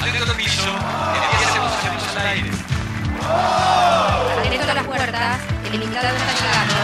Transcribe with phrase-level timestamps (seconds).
[0.00, 0.70] Atento al piso,
[1.14, 2.50] energía se posicionamos al aire.
[4.46, 6.74] Atento a las puertas, el invitado está llegando.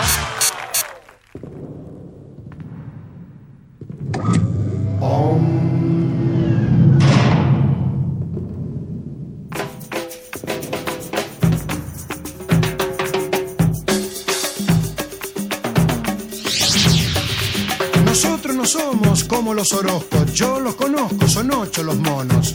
[18.04, 22.54] Nosotros no somos como los Orozcos, yo los conozco, son ocho los monos.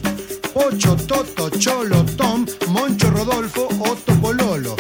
[0.54, 4.76] Ocho, Toto, Cholo, Tom, Moncho, Rodolfo, Otto, Pololo.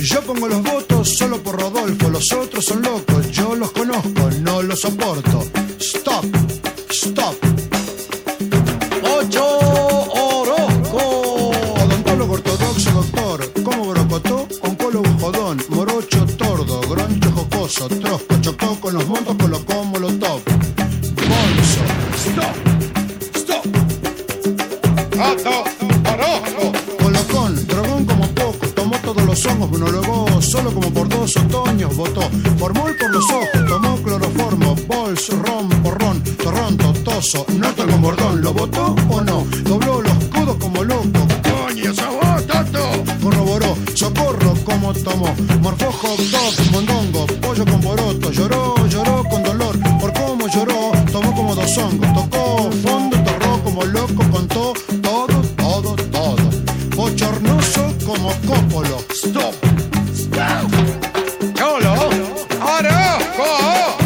[0.00, 4.62] Yo pongo los votos solo por Rodolfo, los otros son locos, yo los conozco, no
[4.62, 5.46] los soporto.
[5.78, 6.26] Stop,
[6.90, 7.53] stop.
[58.06, 58.98] Como cópolo.
[59.10, 59.54] Stop.
[60.14, 60.70] Stop.
[61.54, 61.92] Cholo.
[62.60, 63.46] Orozco.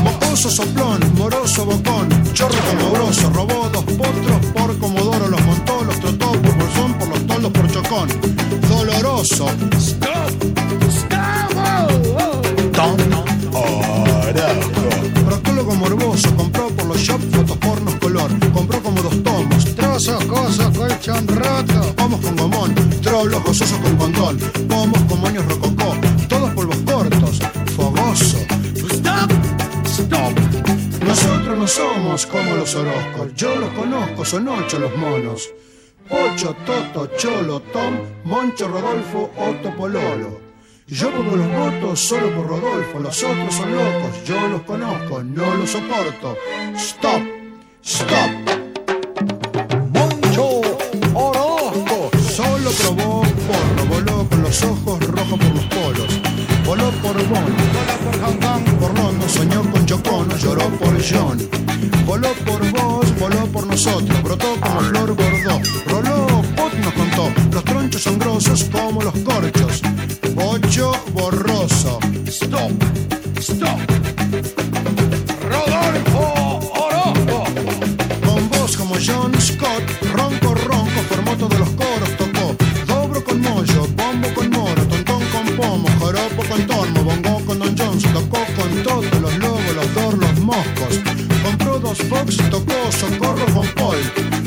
[0.03, 6.33] Mocoso soplón, moroso bocón, chorro como robó dos potros por comodoro, los montó, los trotó
[6.33, 8.09] por bolsón, por los toldos por chocón.
[8.69, 9.47] Doloroso.
[9.79, 10.31] Stop.
[10.89, 11.53] Stop.
[12.73, 12.97] Tom
[13.53, 15.25] Orozco.
[15.27, 20.77] Proctólogo morboso, compró por los shops fotos pornos color, compró como dos tomos, trozos, cosos,
[20.77, 22.75] colchón roto, pomos con gomón,
[23.19, 24.39] trolos gozosos con condón,
[24.69, 25.97] pomos con moños rococó,
[26.29, 27.41] todos polvos cortos,
[27.75, 28.39] fogoso.
[28.93, 29.31] Stop,
[29.85, 30.39] stop.
[31.05, 35.51] Nosotros no somos como los Orozcos, yo los conozco, son ocho los monos.
[36.11, 40.41] Ocho, Toto, Cholo, Tom, Moncho, Rodolfo, Otto, Pololo.
[40.87, 45.55] Yo pongo los votos solo por Rodolfo, los otros son locos, yo los conozco, no
[45.55, 46.37] los soporto.
[46.77, 47.28] Stop.
[61.03, 61.39] John.
[62.05, 65.61] Voló por vos, voló por nosotros, brotó como flor bordó.
[65.87, 69.83] Roló, Pot nos contó, los tronchos son grosos como los corchos.
[70.35, 71.99] Bocho borroso.
[72.27, 72.73] Stop,
[73.39, 73.79] stop.
[75.49, 77.45] Rodolfo Orozco.
[78.25, 79.83] Con voz como John Scott,
[80.13, 82.57] ronco, ronco, formó todos los coros, tocó.
[82.87, 87.28] Dobro con mollo, bombo con moro, tontón con pomo, joropo con tormo, bongo
[90.59, 91.01] moscos.
[91.43, 93.97] Compró dos Fox, tocó socorro con Paul.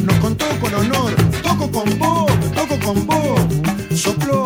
[0.05, 3.95] Nos contó con honor, toco con Bob, toco con Bob.
[3.95, 4.40] Sopló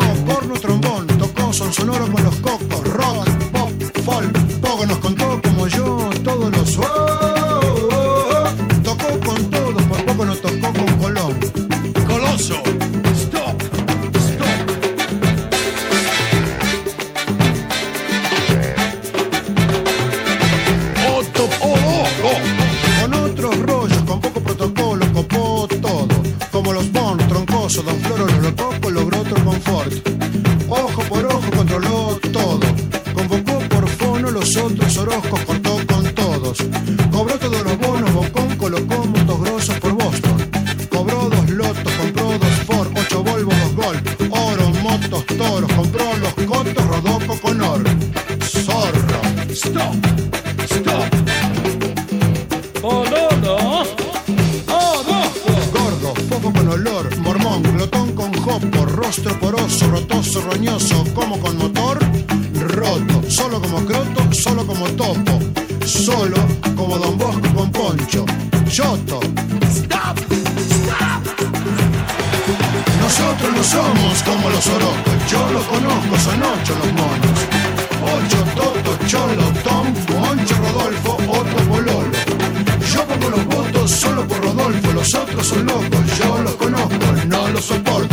[87.56, 88.05] los soporto.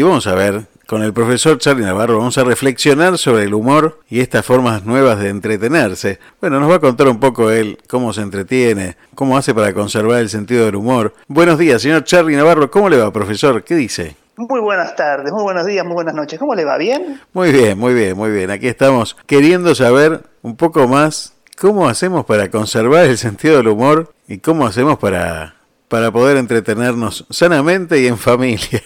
[0.00, 4.00] Y vamos a ver, con el profesor Charlie Navarro vamos a reflexionar sobre el humor
[4.08, 6.18] y estas formas nuevas de entretenerse.
[6.40, 10.20] Bueno, nos va a contar un poco él cómo se entretiene, cómo hace para conservar
[10.20, 11.12] el sentido del humor.
[11.28, 12.70] Buenos días, señor Charlie Navarro.
[12.70, 13.62] ¿Cómo le va, profesor?
[13.62, 14.16] ¿Qué dice?
[14.36, 16.38] Muy buenas tardes, muy buenos días, muy buenas noches.
[16.38, 16.78] ¿Cómo le va?
[16.78, 17.20] ¿Bien?
[17.34, 18.50] Muy bien, muy bien, muy bien.
[18.50, 24.14] Aquí estamos queriendo saber un poco más cómo hacemos para conservar el sentido del humor
[24.26, 25.56] y cómo hacemos para,
[25.88, 28.80] para poder entretenernos sanamente y en familia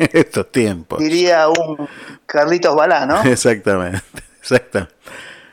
[0.00, 0.98] en estos tiempos.
[0.98, 1.88] Diría un
[2.26, 3.22] Carlitos Balá, ¿no?
[3.24, 4.00] Exactamente,
[4.40, 4.94] exactamente.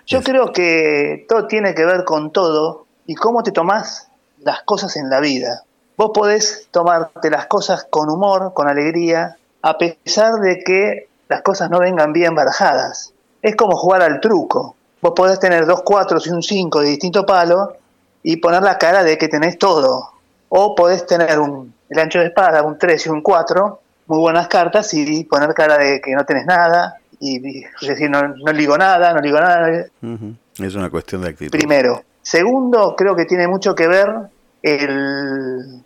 [0.06, 4.08] Yo creo que todo tiene que ver con todo y cómo te tomás
[4.40, 5.64] las cosas en la vida.
[5.98, 11.70] Vos podés tomarte las cosas con humor, con alegría, a pesar de que las cosas
[11.70, 13.14] no vengan bien barajadas.
[13.42, 14.78] Es como jugar al truco.
[15.02, 17.76] Vos podés tener dos cuatro y un cinco de distinto palo
[18.24, 20.12] y poner la cara de que tenés todo.
[20.48, 24.48] O podés tener un, el ancho de espada, un 3 y un 4, muy buenas
[24.48, 28.78] cartas, y poner cara de que no tenés nada, y, y decir, no, no ligo
[28.78, 29.86] nada, no ligo nada.
[30.60, 31.52] Es una cuestión de actitud.
[31.58, 32.04] Primero.
[32.22, 34.10] Segundo, creo que tiene mucho que ver
[34.62, 35.82] el,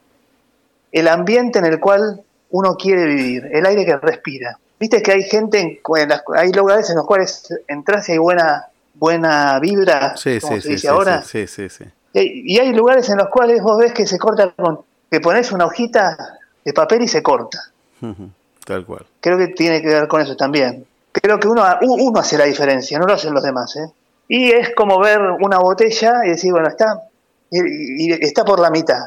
[0.92, 4.58] el ambiente en el cual uno quiere vivir, el aire que respira.
[4.80, 8.18] Viste que hay gente, en, en las- hay lugares en los cuales entras y hay
[8.18, 8.66] buena,
[8.96, 11.22] buena vibra, Sí, como sí, se sí, dice sí, ahora.
[11.22, 11.86] sí, sí, sí.
[12.14, 15.52] Y y hay lugares en los cuales vos ves que se corta con, que pones
[15.52, 16.18] una hojita
[16.66, 17.60] de papel y se corta.
[18.66, 19.06] Tal cual.
[19.20, 20.86] Creo que tiene que ver con eso también.
[21.12, 23.76] Creo que uno, uno hace la diferencia, no lo hacen los demás.
[23.76, 23.92] ¿eh?
[24.28, 27.02] Y es como ver una botella y decir, bueno, está,
[27.50, 29.02] y, y está por la mitad.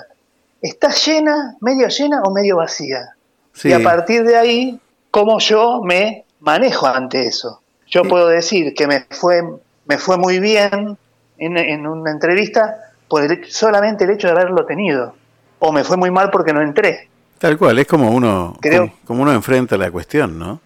[0.60, 3.14] ¿Está llena, medio llena o medio vacía?
[3.52, 4.80] Sí, Y a partir de ahí,
[5.10, 7.60] cómo yo me manejo ante eso.
[7.86, 8.08] Yo Sí.
[8.08, 9.42] puedo decir que me fue,
[9.86, 10.98] me fue muy bien
[11.38, 12.76] en, en una entrevista
[13.08, 15.14] por el- solamente el hecho de haberlo tenido.
[15.58, 17.08] O me fue muy mal porque no entré.
[17.48, 17.78] Tal cual.
[17.78, 20.60] Es como uno, Creo- como, como uno enfrenta la cuestión, ¿no?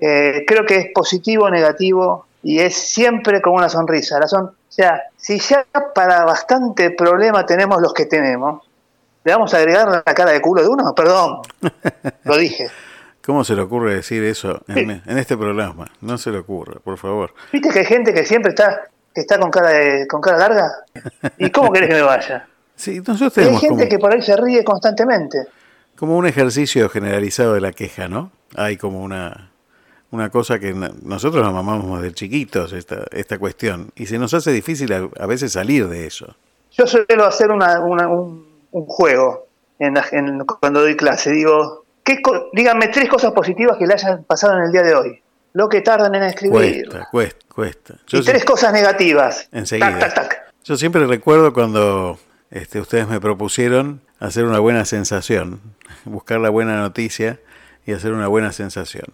[0.00, 4.18] Eh, creo que es positivo o negativo y es siempre con una sonrisa.
[4.18, 5.64] La son, o sea, si ya
[5.94, 8.62] para bastante problema tenemos los que tenemos,
[9.22, 10.94] ¿le vamos a agregar la cara de culo de uno?
[10.94, 11.38] Perdón,
[12.24, 12.68] lo dije.
[13.24, 15.02] ¿Cómo se le ocurre decir eso en, Sí.
[15.06, 15.86] en este programa?
[16.02, 17.32] No se le ocurre, por favor.
[17.52, 18.82] ¿Viste que hay gente que siempre está
[19.14, 20.70] que está con cara de, con cara larga?
[21.38, 22.46] ¿Y cómo querés que me vaya?
[22.76, 25.46] Sí, nosotros Y hay tenemos gente como, que por ahí se ríe constantemente.
[26.04, 28.30] Como un ejercicio generalizado de la queja, ¿no?
[28.56, 29.50] Hay como una,
[30.10, 34.52] una cosa que nosotros nos mamamos de chiquitos, esta, esta cuestión, y se nos hace
[34.52, 36.36] difícil a, a veces salir de eso.
[36.72, 39.46] Yo suelo hacer una- una- un, un juego
[39.78, 41.30] en la- en- cuando doy clase.
[41.32, 44.94] Digo, ¿qué co- díganme tres cosas positivas que le hayan pasado en el día de
[44.94, 45.22] hoy.
[45.54, 46.52] Lo que tardan en escribir.
[46.86, 47.94] Cuesta, cuesta, cuesta.
[48.08, 49.48] Yo y tres cosas negativas.
[49.52, 49.98] Enseguida.
[49.98, 50.42] Tac, tac, tac.
[50.64, 52.18] Yo siempre recuerdo cuando
[52.50, 55.60] este, ustedes me propusieron hacer una buena sensación,
[56.04, 57.40] buscar la buena noticia
[57.86, 59.06] y hacer una buena sensación.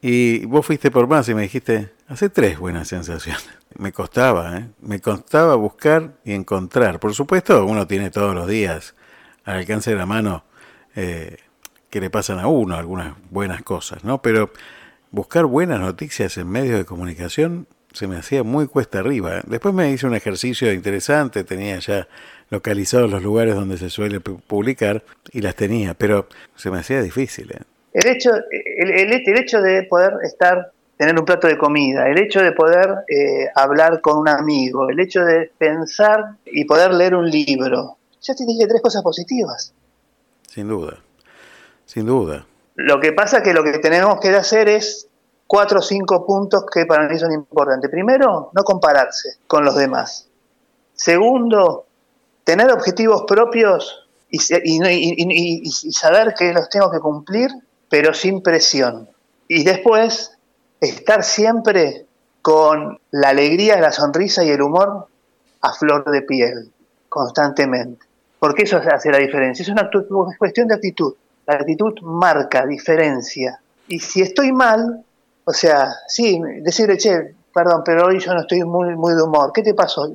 [0.00, 3.48] Y vos fuiste por más y me dijiste, hace tres buenas sensaciones.
[3.78, 4.68] Me costaba, ¿eh?
[4.80, 6.98] me costaba buscar y encontrar.
[6.98, 8.94] Por supuesto, uno tiene todos los días
[9.44, 10.44] al alcance de la mano
[10.94, 11.36] eh,
[11.90, 14.22] que le pasan a uno algunas buenas cosas, ¿no?
[14.22, 14.50] Pero
[15.10, 19.38] buscar buenas noticias en medios de comunicación se me hacía muy cuesta arriba.
[19.38, 19.42] ¿eh?
[19.46, 22.08] Después me hice un ejercicio interesante, tenía ya
[22.50, 27.02] localizados los lugares donde se suele pu- publicar y las tenía, pero se me hacía
[27.02, 27.50] difícil.
[27.52, 27.60] ¿eh?
[27.92, 32.18] El hecho, el, el- el hecho de poder estar, tener un plato de comida, el
[32.18, 37.14] hecho de poder eh, hablar con un amigo, el hecho de pensar y poder leer
[37.14, 37.96] un libro.
[38.22, 39.72] Ya te dije tres cosas positivas.
[40.48, 40.98] Sin duda,
[41.84, 42.46] sin duda.
[42.76, 45.08] Lo que pasa que lo que tenemos que hacer es
[45.46, 47.90] cuatro o cinco puntos que para mí son importantes.
[47.90, 50.28] Primero, no compararse con los demás.
[50.94, 51.85] Segundo,
[52.46, 57.50] tener objetivos propios y, saber que los tengo que cumplir,
[57.90, 59.08] pero sin presión.
[59.48, 60.38] Y después,
[60.80, 62.06] estar siempre
[62.42, 65.08] con la alegría, la sonrisa y el humor
[65.60, 66.70] a flor de piel,
[67.08, 68.06] constantemente.
[68.38, 69.64] Porque eso hace la diferencia.
[69.64, 69.90] Es una
[70.38, 71.14] cuestión de actitud.
[71.46, 73.60] La actitud marca, diferencia.
[73.88, 75.04] Y si estoy mal,
[75.44, 79.50] o sea, sí, decirle, che, perdón, pero hoy yo no estoy muy, muy de humor,
[79.52, 80.08] ¿qué te pasó?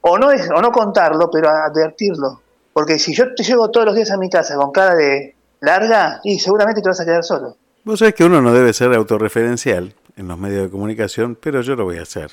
[0.00, 2.40] O, no es, o no contarlo, pero advertirlo.
[2.72, 6.20] Porque si yo te llevo todos los días a mi casa con cara de larga,
[6.22, 7.56] y seguramente te vas a quedar solo.
[7.84, 11.74] Vos sabés que uno no debe ser autorreferencial en los medios de comunicación, pero yo
[11.74, 12.30] lo voy a hacer.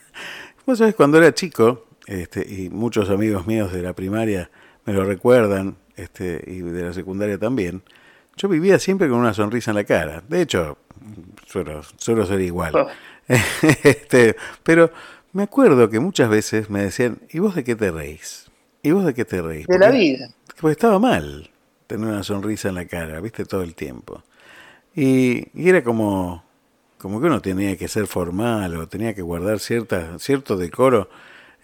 [0.66, 4.50] Vos sabés, cuando era chico, este, y muchos amigos míos de la primaria
[4.84, 7.82] me lo recuerdan, este, y de la secundaria también,
[8.36, 10.22] yo vivía siempre con una sonrisa en la cara.
[10.28, 10.78] De hecho,
[11.46, 12.74] suelo, suelo ser igual.
[12.74, 12.88] Oh.
[13.82, 14.90] este, pero
[15.34, 18.50] me acuerdo que muchas veces me decían, ¿y vos de qué te reís?
[18.82, 19.66] ¿Y vos de qué te reís?
[19.66, 20.30] De la vida.
[20.60, 21.50] porque estaba mal
[21.88, 24.22] tener una sonrisa en la cara, viste, todo el tiempo.
[24.94, 26.44] Y, y era como,
[26.98, 31.10] como que uno tenía que ser formal o tenía que guardar cierta, cierto decoro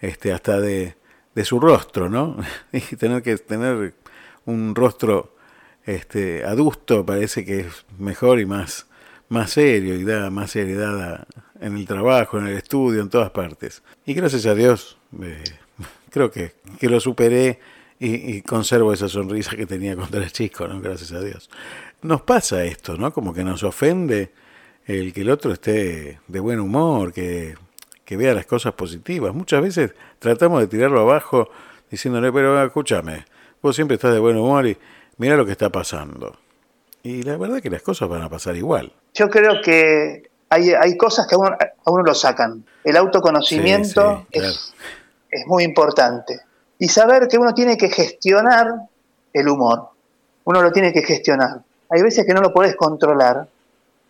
[0.01, 0.95] este, hasta de,
[1.33, 2.37] de su rostro, ¿no?
[2.73, 3.93] Y tener que tener
[4.45, 5.33] un rostro
[5.85, 8.87] este, adusto parece que es mejor y más,
[9.31, 11.25] más serio y da más seriedad
[11.61, 13.81] en el trabajo, en el estudio, en todas partes.
[14.05, 15.41] Y gracias a Dios, eh,
[16.09, 17.59] creo que, que lo superé
[17.97, 20.81] y, conservo esa sonrisa que tenía cuando era chico, ¿no?
[20.81, 21.49] Gracias a Dios.
[22.01, 23.13] Nos pasa esto, ¿no?
[23.13, 24.33] Como que nos ofende
[24.85, 27.55] el que el otro esté de buen humor, que,
[28.03, 29.33] que vea las cosas positivas.
[29.33, 31.49] Muchas veces tratamos de tirarlo abajo
[31.89, 33.25] diciéndole, pero escúchame,
[33.61, 34.75] vos siempre estás de buen humor y
[35.17, 36.37] mira lo que está pasando.
[37.03, 38.91] Y la verdad que las cosas van a pasar igual.
[39.13, 42.65] Yo creo que hay, hay cosas que a uno, a uno lo sacan.
[42.83, 44.73] El autoconocimiento Sí, sí, es,
[45.29, 46.41] es muy importante.
[46.77, 48.67] Y saber que uno tiene que gestionar
[49.33, 49.89] el humor.
[50.43, 51.61] Uno lo tiene que gestionar.
[51.89, 53.47] Hay veces que no lo podés controlar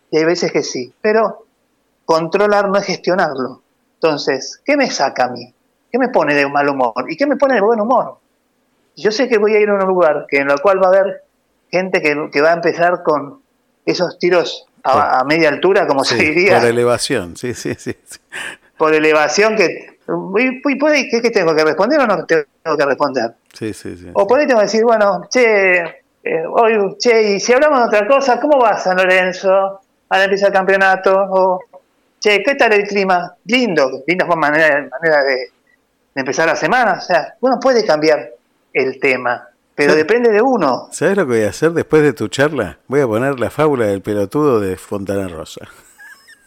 [0.09, 0.93] y hay veces que sí.
[1.01, 1.45] Pero
[2.05, 3.61] controlar no es gestionarlo.
[3.95, 5.53] Entonces, ¿qué me saca a mí?
[5.91, 6.93] ¿Qué me pone de mal humor?
[7.09, 8.17] ¿Y qué me pone de buen humor?
[8.95, 10.89] Yo sé que voy a ir a un lugar que en el cual va a
[10.89, 11.23] haber
[11.69, 13.41] gente que, que va a empezar con
[13.85, 17.95] esos tiros a, a media altura, como Sí, se diría, por elevación, sí, sí, sí.
[18.77, 19.97] por elevación que...
[20.37, 23.31] y- puede- ¿qué, qué tengo que responder o no tengo que responder?
[23.53, 24.09] Sí, sí, sí.
[24.13, 25.77] O por ahí tengo que decir, bueno, che,
[26.23, 29.81] eh, hoy, che, y si hablamos de otra cosa, ¿cómo va San Lorenzo?
[30.09, 31.15] Ahora empieza el campeonato.
[31.29, 31.63] O,
[32.19, 33.35] che, ¿qué tal el clima?
[33.45, 35.49] Lindo, linda manera, manera de, de
[36.15, 36.93] empezar la semana.
[36.93, 38.29] O sea, uno puede cambiar
[38.73, 40.89] el tema, pero depende de uno.
[40.91, 42.77] ¿Sabes lo que voy a hacer después de tu charla?
[42.87, 45.67] Voy a poner la fábula del pelotudo de Fontana Rosa.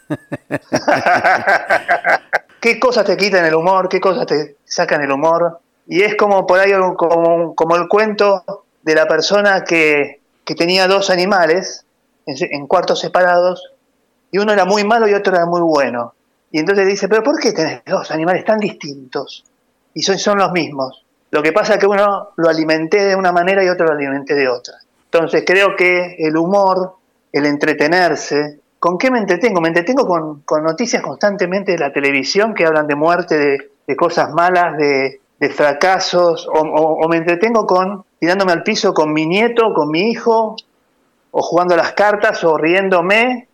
[2.59, 5.59] qué cosas te quitan el humor, qué cosas te sacan el humor.
[5.87, 8.43] Y es como por ahí como, como el cuento
[8.83, 11.85] de la persona que, que tenía dos animales
[12.25, 13.75] en cuartos separados
[14.35, 16.13] y uno era muy malo y otro era muy bueno.
[16.51, 19.45] Y entonces dice, pero ¿por qué tenés dos animales tan distintos?
[19.93, 21.04] Y son, son los mismos.
[21.31, 24.35] Lo que pasa es que uno lo alimenté de una manera y otro lo alimenté
[24.35, 24.75] de otra.
[25.05, 26.95] Entonces creo que el humor,
[27.31, 29.61] el entretenerse, ¿con qué me entretengo?
[29.61, 34.77] Me entretengo con, noticias constantemente de la televisión que hablan de muerte, de, cosas malas,
[34.77, 40.55] de, fracasos, o, me entretengo con tirándome al piso con mi nieto, con mi hijo,
[41.31, 43.47] o jugando las cartas, o riéndome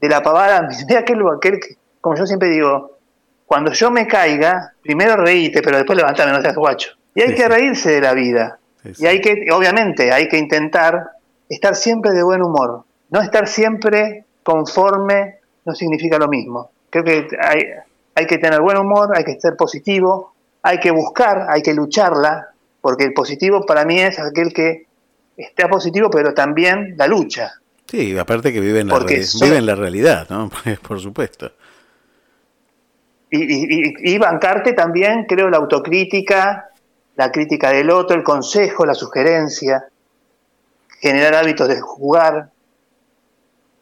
[0.00, 0.68] de la pavada.
[0.88, 2.98] Mira aquel, aquel que- como yo siempre digo,
[3.46, 6.92] cuando yo me caiga, primero reíte, pero después levantame, no seas guacho.
[7.14, 7.48] Y hay Sí, que sí.
[7.48, 8.58] reírse de la vida.
[8.82, 9.04] Sí.
[9.04, 11.10] Y hay que, obviamente, hay que intentar
[11.48, 12.84] estar siempre de buen humor.
[13.10, 16.70] No estar siempre conforme no significa lo mismo.
[16.90, 17.60] Creo que hay,
[18.14, 22.48] hay que tener buen humor, hay que ser positivo, hay que buscar, hay que lucharla,
[22.80, 24.86] porque el positivo para mí es aquel que
[25.36, 27.52] está positivo, pero también la lucha.
[27.86, 30.50] Sí, aparte que vive en la, Porque reali- son- vive en la realidad, ¿no?
[30.88, 31.52] Por supuesto.
[33.30, 33.66] Y, y-
[34.10, 36.68] y- y bancarte también, creo, la autocrítica,
[37.16, 39.88] la crítica del otro, el consejo, la sugerencia,
[41.00, 42.50] generar hábitos de jugar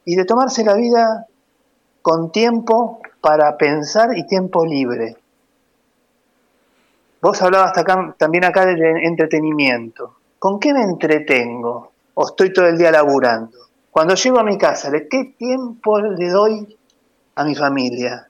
[0.04, 1.26] y de tomarse la vida
[2.02, 5.16] con tiempo para pensar y tiempo libre.
[7.20, 10.16] Vos hablabas acá- también acá del entretenimiento.
[10.38, 11.92] ¿Con qué me entretengo?
[12.14, 13.58] ¿O estoy todo el día laburando?
[13.90, 16.78] Cuando llego a mi casa, ¿de qué tiempo le doy
[17.34, 18.26] a mi familia?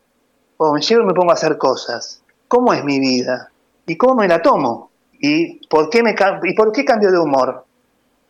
[0.62, 2.22] o me llevo y me pongo a hacer cosas.
[2.46, 3.50] ¿Cómo es mi vida?
[3.86, 4.89] ¿Y cómo me la tomo?
[5.20, 7.66] ¿Y por qué, me, y por qué cambio de humor?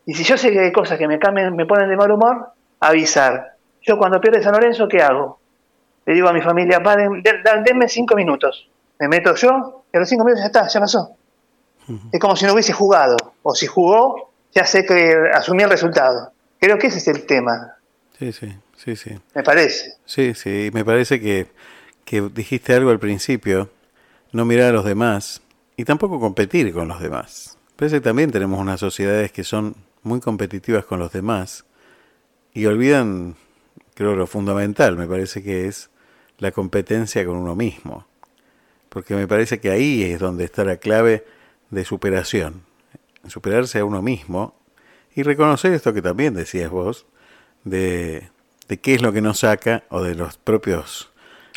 [0.06, 2.48] Y si yo sé que hay cosas que me, cambian, me ponen de mal humor,
[2.80, 3.54] avisar.
[3.82, 5.38] Yo cuando pierde San Lorenzo, ¿qué hago?
[6.06, 8.68] Le digo a mi familia, "Pa, den- den- dan- denme cinco minutos.
[8.98, 11.16] Me meto yo, y a los cinco minutos ya está, ya pasó.
[12.12, 13.16] Es como si no hubiese jugado.
[13.42, 16.32] O si jugó, ya sé que asumí el resultado.
[16.58, 17.76] Creo que ese es el tema,
[18.18, 19.18] Sí, sí, sí, sí.
[19.34, 19.94] me parece.
[20.04, 21.46] Sí, sí, me parece que,
[22.04, 23.70] que dijiste algo al principio,
[24.32, 25.40] no mirar a los demás
[25.80, 27.56] y tampoco competir con los demás.
[27.74, 31.64] Parece que también tenemos unas sociedades que son muy competitivas con los demás
[32.52, 33.34] y olvidan,
[33.94, 35.88] creo, lo fundamental, me parece que es
[36.36, 38.06] la competencia con uno mismo.
[38.90, 41.24] Porque me parece que ahí es donde está la clave
[41.70, 42.60] de superación.
[43.26, 44.54] Superarse a uno mismo
[45.14, 47.06] y reconocer esto que también decías vos,
[47.64, 48.28] de,
[48.68, 51.10] de qué es lo que nos saca o de los propios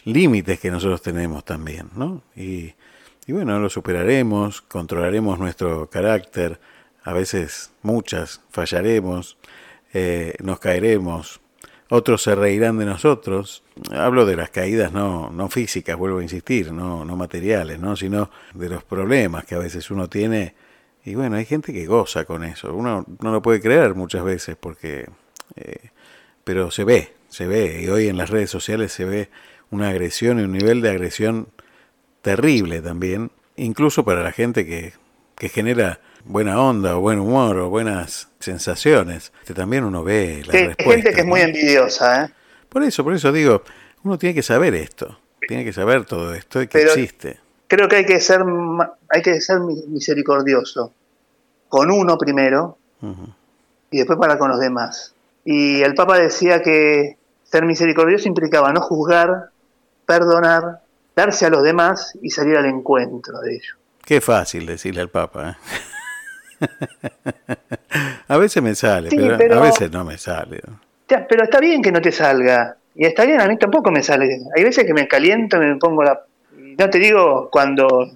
[0.05, 2.21] límites que nosotros tenemos también, ¿no?
[2.37, 2.73] Y,
[3.27, 6.59] y bueno, lo superaremos, controlaremos nuestro carácter,
[7.03, 9.37] a veces muchas fallaremos,
[9.93, 11.41] eh, nos caeremos,
[11.89, 13.63] otros se reirán de nosotros.
[13.91, 17.95] Hablo de las caídas no, no físicas, vuelvo a insistir, no, no materiales, ¿no?
[17.95, 20.55] sino de los problemas que a veces uno tiene.
[21.05, 22.73] Y bueno, hay gente que goza con eso.
[22.73, 25.07] Uno no lo puede creer muchas veces porque
[25.55, 25.89] eh,
[26.43, 29.29] pero se ve, se ve, y hoy en las redes sociales se ve
[29.71, 31.47] una agresión y un nivel de agresión
[32.23, 34.93] terrible también, incluso para la gente que,
[35.35, 39.31] que genera buena onda o buen humor o buenas sensaciones.
[39.45, 42.29] Que también uno ve la Sí, respuesta, gente que es muy envidiosa, ¿eh?
[42.69, 43.61] Por eso, por eso digo,
[44.03, 47.39] uno tiene que saber esto, tiene que saber todo esto y que Pero- existe.
[47.67, 48.41] Creo que hay que ser,
[49.09, 50.93] hay que ser mi- misericordioso
[51.69, 52.77] con uno primero
[53.91, 55.13] y después para con los demás.
[55.43, 59.49] Y el Papa decía que ser misericordioso implicaba no juzgar,
[60.05, 60.81] perdonar,
[61.15, 63.77] darse a los demás y salir al encuentro de ellos.
[64.05, 65.57] Qué fácil decirle al Papa.
[66.61, 66.67] ¿eh?
[68.27, 70.61] a veces me sale, Sí, pero, pero- a veces no me sale.
[71.07, 72.75] Pero está bien que no te salga.
[72.95, 74.39] Y está bien, a mí tampoco me sale.
[74.55, 76.21] Hay veces que me caliento me pongo la...
[76.55, 78.09] No te digo cuando,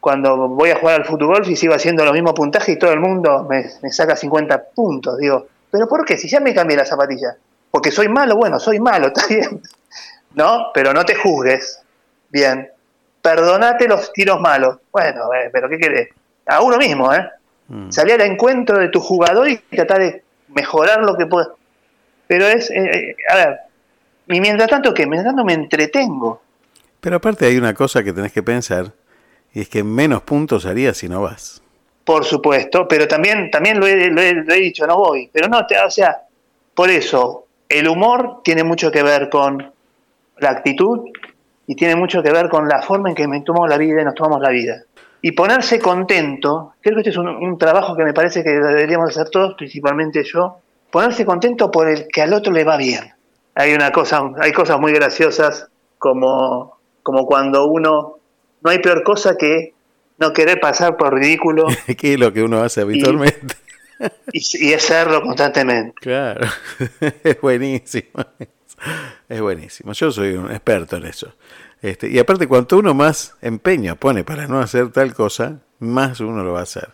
[0.00, 3.00] cuando voy a jugar al fútbol y sigo haciendo los mismos puntajes y todo el
[3.00, 5.18] mundo me, me saca 50 puntos.
[5.18, 6.16] Digo, ¿pero por qué?
[6.18, 7.36] Si ya me cambié la zapatilla.
[7.70, 9.60] Porque soy malo, bueno, soy malo, está bien.
[10.34, 10.66] ¿No?
[10.74, 11.80] Pero no te juzgues.
[12.30, 12.68] Bien.
[13.22, 14.78] Perdonate los tiros malos.
[14.92, 16.08] Bueno, eh, pero ¿qué querés?
[16.46, 17.28] A uno mismo, ¿eh?
[17.68, 17.90] Mm.
[17.90, 20.22] salir al encuentro de tu jugador y tratar de
[20.54, 21.48] mejorar lo que puedas.
[22.28, 23.58] Pero es, eh, eh, a ver,
[24.28, 25.04] y mientras tanto, ¿qué?
[25.06, 26.40] Mientras tanto me entretengo.
[27.00, 28.92] Pero aparte hay una cosa que tenés que pensar,
[29.52, 31.60] y es que menos puntos harías si no vas.
[32.04, 35.28] Por supuesto, pero también, también lo, he, lo he- lo he dicho, no voy.
[35.32, 36.22] Pero no, te- o sea,
[36.72, 39.72] por eso, el humor tiene mucho que ver con
[40.38, 41.00] la actitud
[41.66, 44.04] y tiene mucho que ver con la forma en que me tomamos la vida y
[44.04, 44.82] nos tomamos la vida.
[45.22, 49.10] Y ponerse contento, creo que este es un, un trabajo que me parece que deberíamos
[49.10, 50.58] hacer todos, principalmente yo,
[50.90, 53.12] ponerse contento por el que al otro le va bien.
[53.54, 58.18] Hay una cosa, hay cosas muy graciosas como, como cuando uno,
[58.62, 59.74] no hay peor cosa que
[60.18, 61.66] no querer pasar por ridículo
[61.98, 63.56] que es lo que uno hace habitualmente.
[64.32, 65.94] y, y hacerlo constantemente.
[66.00, 66.46] Claro,
[67.24, 68.24] es buenísimo.
[69.28, 69.92] Es buenísimo.
[69.92, 71.32] Yo soy un experto en eso.
[71.82, 76.42] Este, y aparte, cuanto uno más empeño pone para no hacer tal cosa, más uno
[76.42, 76.88] lo va a hacer.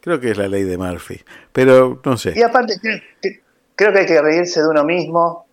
[0.00, 1.22] Creo que es la ley de Murphy.
[1.52, 2.44] Pero no Y sé.
[2.44, 2.74] aparte,
[3.74, 5.46] creo que, hay que reírse de uno mismo,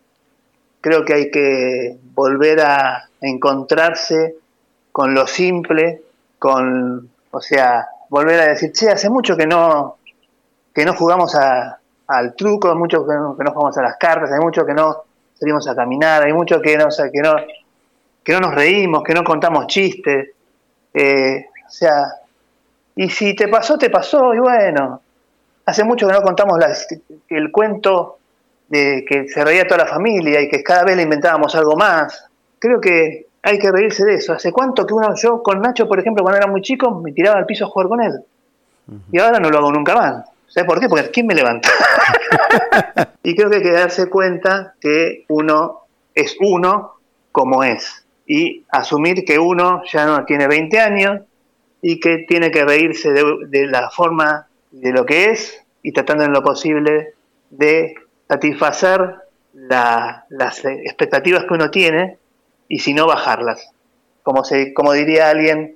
[0.81, 4.35] creo que hay que volver a encontrarse
[4.91, 6.01] con lo simple,
[6.37, 9.97] con, o sea, volver a decir, che, hace mucho que no,
[10.73, 14.31] que no jugamos a- al truco, mucho que no, que no jugamos a las cartas,
[14.31, 17.35] hay mucho que no salimos a caminar, hay mucho que no, o sea, que no,
[18.23, 20.29] que no nos reímos, que no contamos chistes,
[20.93, 22.05] eh, o sea,
[22.95, 25.01] y si te pasó, te pasó, y bueno,
[25.65, 26.75] hace mucho que no contamos la-
[27.29, 28.17] el cuento
[28.67, 32.25] de que se reía toda la familia y que cada vez le inventábamos algo más.
[32.59, 34.33] Creo que hay que reírse de eso.
[34.33, 37.37] ¿Hace cuánto que uno, yo con Nacho, por ejemplo, cuando era muy chico, me tiraba
[37.39, 38.13] al piso a jugar con él?
[39.11, 40.25] Y ahora no lo hago nunca más.
[40.47, 40.87] ¿Sabes por qué?
[40.89, 41.69] Porque ¿quién me levanta?
[43.23, 45.81] y creo que hay que darse cuenta que uno
[46.13, 46.93] es uno
[47.31, 48.05] como es.
[48.33, 51.21] Y asumir que uno ya no tiene 20 años
[51.81, 56.23] y que tiene que reírse de, de la forma de lo que es y tratando
[56.23, 57.13] en lo posible
[57.49, 57.95] de
[58.29, 59.15] satisfacer
[59.53, 62.17] la- las expectativas que uno tiene
[62.69, 63.67] y si no bajarlas.
[64.23, 65.75] Como, se, como diría alguien,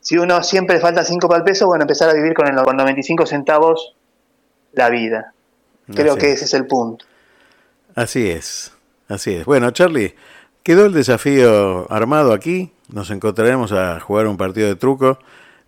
[0.00, 2.76] si uno siempre falta 5 para el peso, bueno, empezar a vivir con, el, con
[2.76, 3.96] 95 centavos
[4.72, 5.32] la vida.
[5.92, 6.34] Creo Así que es.
[6.36, 7.06] ese es el punto.
[7.96, 8.72] Así es,
[9.08, 9.44] así es.
[9.44, 10.14] Bueno, Charlie,
[10.62, 12.72] quedó el desafío armado aquí.
[12.92, 15.18] Nos encontraremos a jugar un partido de truco,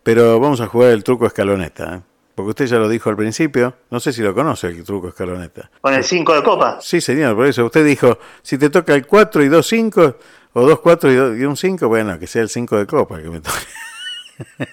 [0.03, 1.97] pero vamos a jugar el truco escaloneta.
[1.97, 2.01] ¿eh?
[2.35, 3.75] Porque usted ya lo dijo al principio.
[3.91, 5.71] No sé si lo conoce el truco escaloneta.
[5.81, 6.79] Con el 5 de copa.
[6.81, 10.17] Sí, señor, por eso usted dijo, si te toca el 4 y 2 5,
[10.55, 13.31] o 2 4 y, y un 5, bueno, que sea el 5 de copa que
[13.31, 14.69] me toque.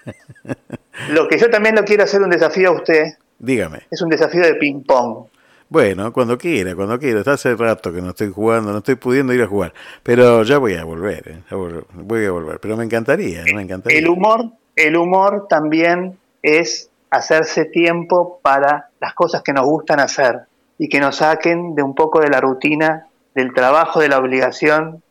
[1.10, 3.03] Lo que yo también lo quiero hacer un desafío a usted
[3.39, 3.81] Dígame.
[3.89, 5.27] es un desafío de ping-pong.
[5.71, 7.19] Bueno, cuando quiera, cuando quiera.
[7.19, 9.73] Está hace rato que no estoy jugando, no estoy pudiendo ir a jugar.
[10.03, 11.43] Pero ya voy a volver, ¿eh?
[11.49, 11.55] Ya
[11.93, 12.60] voy a volver.
[12.60, 13.97] Pero me encantaría, me encantaría.
[13.97, 20.41] El humor, el humor también es hacerse tiempo para las cosas que nos gustan hacer
[20.77, 25.01] y que nos saquen de un poco de la rutina, del trabajo, de la obligación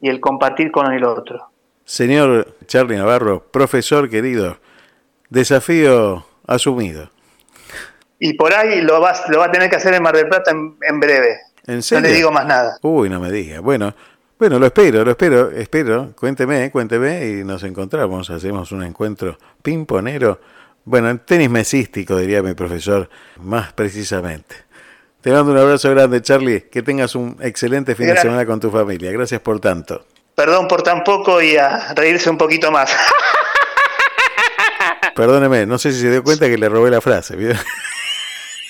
[0.00, 1.50] y el compartir con el otro.
[1.84, 4.56] Señor Charlie Navarro, profesor querido,
[5.30, 7.13] desafío asumido.
[8.18, 10.50] Y por ahí lo, vas, lo va a tener que hacer en Mar del Plata
[10.50, 11.40] en, en breve.
[11.66, 12.08] ¿En No serio?
[12.08, 12.78] le digo más nada.
[12.82, 13.60] Uy, no me diga.
[13.60, 13.94] Bueno,
[14.38, 16.12] bueno, lo espero, lo espero, espero.
[16.18, 18.30] Cuénteme, cuénteme y nos encontramos.
[18.30, 20.40] Hacemos un encuentro pimponero.
[20.84, 23.08] Bueno, en tenis mesístico, diría mi profesor,
[23.40, 24.54] más precisamente.
[25.22, 26.68] Te mando un abrazo grande, Charlie.
[26.70, 29.10] Que tengas un excelente fin de semana con tu familia.
[29.10, 30.04] Gracias por tanto.
[30.34, 32.94] Perdón por tan poco y a reírse un poquito más.
[35.16, 37.36] Perdóneme, no sé si se dio cuenta que le robé la frase.
[37.36, 37.52] ¿vio?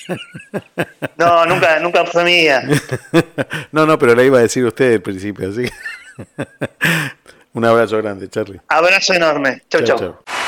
[1.17, 2.63] No, nunca, nunca fue mía.
[3.71, 5.65] no, no, pero la iba a decir usted al principio, así.
[7.53, 8.59] Un abrazo grande, Charlie.
[8.67, 9.63] Abrazo enorme.
[9.69, 9.97] Chau, chau.
[9.97, 10.17] chau.
[10.27, 10.44] my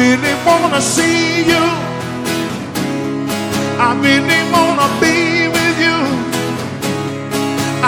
[0.00, 1.64] really wanna see you.
[3.86, 5.98] I really wanna be with you.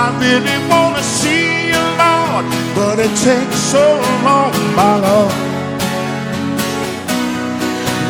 [0.05, 3.85] I really wanna see you, Lord, but it takes so
[4.25, 5.55] long, my Lord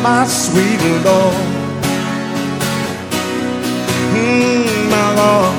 [0.05, 1.33] my sweet Lord.
[4.13, 5.55] Mm, my Lord.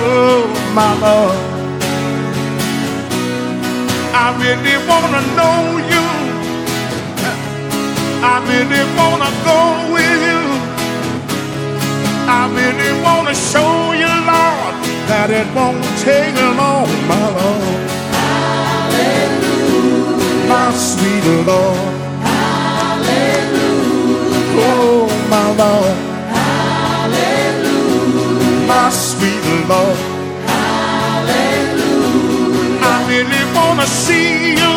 [0.00, 1.51] Oh, my Lord.
[4.32, 5.58] I really wanna know
[5.92, 6.04] you.
[8.24, 9.58] I really wanna go
[9.92, 10.42] with you.
[12.26, 14.74] I really wanna show you, Lord,
[15.08, 17.82] that it won't take long, my Lord
[20.48, 21.78] my sweet Lord.
[22.28, 23.22] Hallelujah.
[24.64, 25.96] Oh, my Lord.
[27.02, 27.76] Hallelujah.
[28.66, 30.11] My sweet Lord.
[33.74, 34.74] Wanna see you.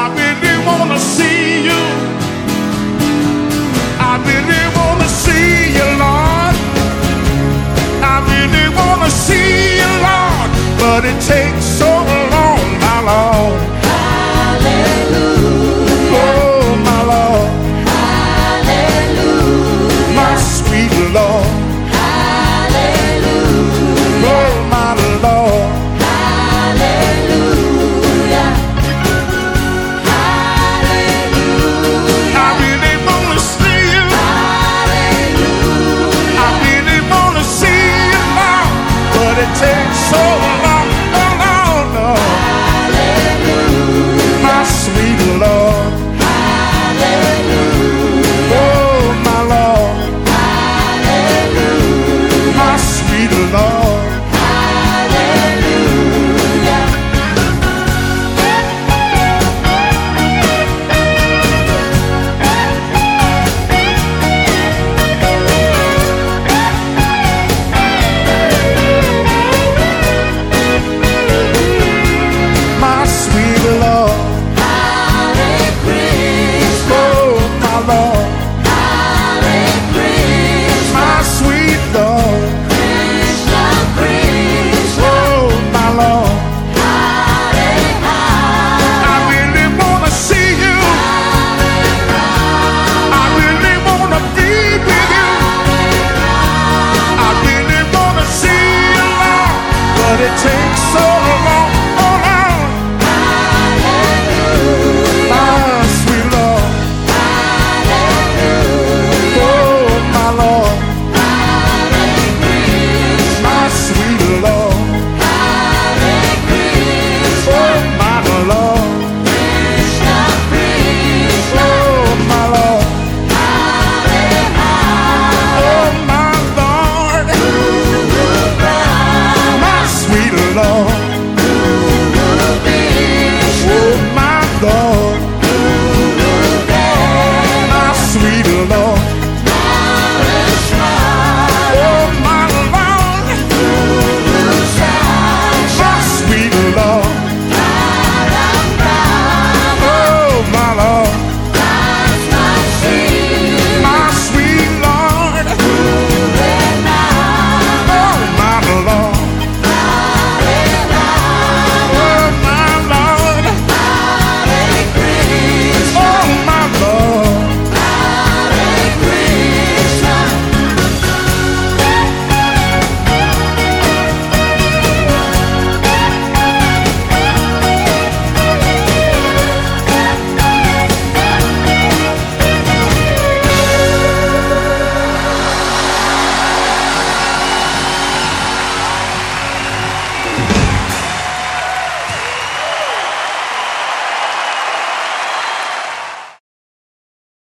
[0.00, 1.82] I really wanna see you.
[4.10, 6.54] I really wanna see you, Lord.
[8.12, 10.50] I really wanna see you, Lord.
[10.80, 11.73] But it takes